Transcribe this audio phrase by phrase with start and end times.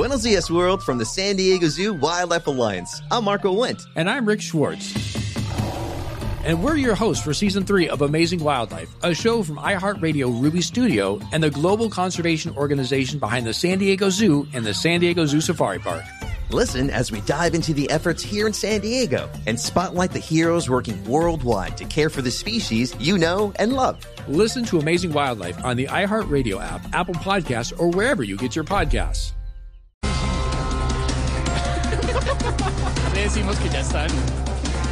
[0.00, 3.02] Buenos dias, world, from the San Diego Zoo Wildlife Alliance.
[3.10, 3.84] I'm Marco Wendt.
[3.96, 4.94] And I'm Rick Schwartz.
[6.42, 10.62] And we're your hosts for season three of Amazing Wildlife, a show from iHeartRadio Ruby
[10.62, 15.26] Studio and the global conservation organization behind the San Diego Zoo and the San Diego
[15.26, 16.02] Zoo Safari Park.
[16.48, 20.70] Listen as we dive into the efforts here in San Diego and spotlight the heroes
[20.70, 24.02] working worldwide to care for the species you know and love.
[24.28, 28.64] Listen to Amazing Wildlife on the iHeartRadio app, Apple Podcasts, or wherever you get your
[28.64, 29.32] podcasts.
[33.32, 34.08] Decimos que ya están.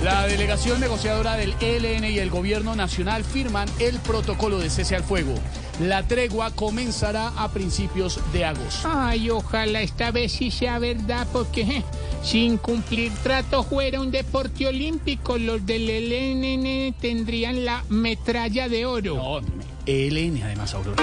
[0.05, 5.03] La delegación negociadora del ELN y el gobierno nacional firman el protocolo de cese al
[5.03, 5.35] fuego.
[5.81, 8.89] La tregua comenzará a principios de agosto.
[8.89, 11.83] Ay, ojalá esta vez sí sea verdad, porque je,
[12.23, 19.17] sin cumplir trato fuera un deporte olímpico, los del ELN tendrían la metralla de oro.
[19.17, 19.41] No,
[19.85, 21.03] ELN además, Aurora.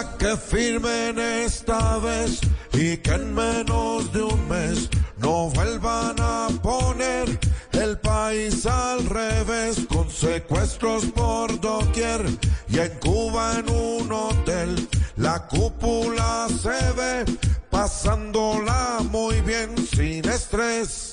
[0.00, 2.40] Que firmen esta vez
[2.72, 7.38] y que en menos de un mes no vuelvan a poner
[7.72, 12.24] el país al revés con secuestros por doquier
[12.68, 17.24] y en Cuba en un hotel la cúpula se ve
[17.68, 21.09] pasándola muy bien sin estrés.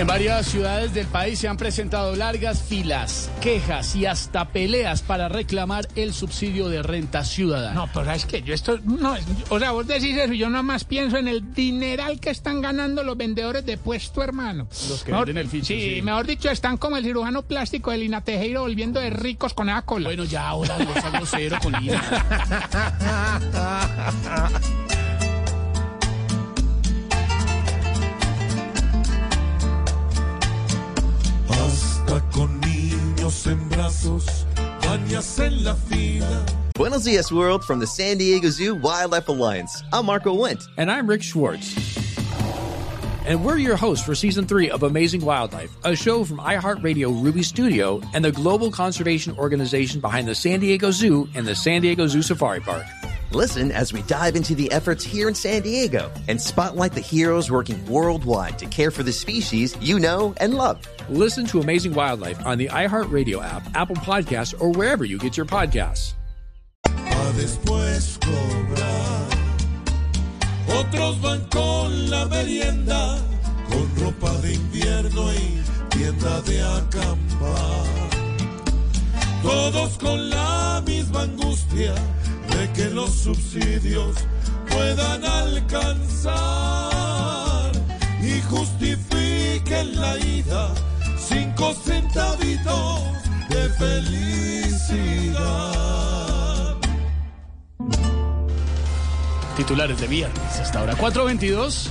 [0.00, 5.28] En varias ciudades del país se han presentado largas filas, quejas y hasta peleas para
[5.28, 7.74] reclamar el subsidio de renta ciudadana.
[7.74, 9.14] No, pero es que yo esto, no,
[9.50, 12.62] o sea, vos decís eso y yo nada más pienso en el dineral que están
[12.62, 14.66] ganando los vendedores de puesto, hermano.
[14.88, 16.02] Los que Mejor- venden el ficho, Sí, sí.
[16.02, 19.82] mejor dicho, están como el cirujano plástico de Lina Tejero volviendo de ricos con esa
[19.82, 20.08] cola.
[20.08, 22.00] Bueno, ya ahora no sea grosero con Lina.
[34.04, 35.00] en
[35.38, 36.46] en la fila.
[36.74, 39.82] Buenos dias, world, from the San Diego Zoo Wildlife Alliance.
[39.92, 40.66] I'm Marco Wendt.
[40.78, 41.76] And I'm Rick Schwartz.
[43.26, 47.42] And we're your hosts for season three of Amazing Wildlife, a show from iHeartRadio Ruby
[47.42, 52.06] Studio and the global conservation organization behind the San Diego Zoo and the San Diego
[52.06, 52.86] Zoo Safari Park.
[53.32, 57.48] Listen as we dive into the efforts here in San Diego and spotlight the heroes
[57.48, 60.84] working worldwide to care for the species you know and love.
[61.08, 65.46] Listen to Amazing Wildlife on the iHeartRadio app, Apple Podcasts, or wherever you get your
[65.46, 66.14] podcasts.
[66.86, 69.28] a después cobrar.
[70.80, 73.16] Otros van con la merienda,
[73.68, 78.10] con ropa de invierno y tienda de acampar.
[79.42, 81.94] Todos con la misma angustia
[82.68, 84.16] que los subsidios
[84.70, 86.40] puedan alcanzar
[88.22, 90.74] y justifiquen la ida
[91.18, 93.00] cinco centavitos
[93.48, 95.40] de felicidad.
[99.56, 100.96] Titulares de viernes hasta ahora.
[100.96, 101.90] 422.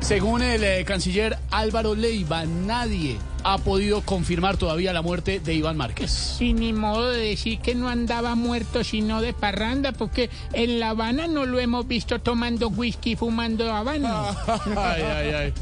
[0.00, 5.76] Según el eh, canciller Álvaro Leiva, nadie ha podido confirmar todavía la muerte de Iván
[5.76, 6.36] Márquez.
[6.40, 10.90] Y ni modo de decir que no andaba muerto sino de parranda, porque en La
[10.90, 14.08] Habana no lo hemos visto tomando whisky, fumando habano.
[14.76, 15.54] Ay, ay, ay.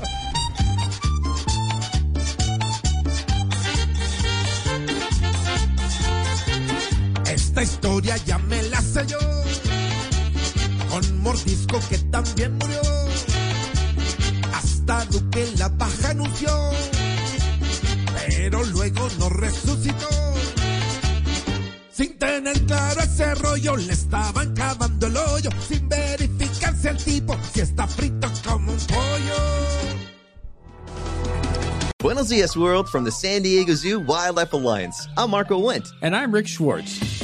[7.30, 9.18] Esta historia ya me la sé yo.
[10.88, 12.80] Con mordisco que también murió.
[14.54, 16.48] Hasta Duque la baja anunció.
[18.28, 20.08] Pero luego no resucitó.
[21.90, 25.50] Sin tener claro ese rollo, le estaban cavando el hoyo.
[25.66, 29.58] Sin verificarse el tipo si está frito como un pollo.
[32.00, 35.08] Buenos dias, world, from the San Diego Zoo Wildlife Alliance.
[35.16, 35.88] I'm Marco Wendt.
[36.00, 37.17] And I'm Rick Schwartz.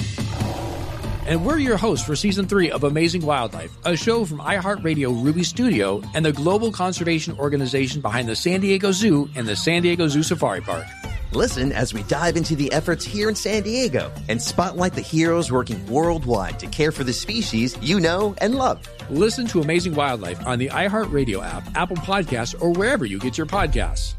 [1.26, 5.42] And we're your hosts for season three of Amazing Wildlife, a show from iHeartRadio Ruby
[5.42, 10.06] Studio and the global conservation organization behind the San Diego Zoo and the San Diego
[10.06, 10.84] Zoo Safari Park.
[11.32, 15.50] Listen as we dive into the efforts here in San Diego and spotlight the heroes
[15.50, 18.86] working worldwide to care for the species you know and love.
[19.08, 23.46] Listen to Amazing Wildlife on the iHeartRadio app, Apple Podcasts, or wherever you get your
[23.46, 24.14] podcasts.